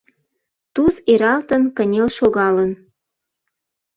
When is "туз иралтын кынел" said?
0.73-2.09